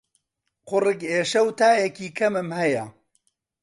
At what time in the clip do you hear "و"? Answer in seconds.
1.45-1.49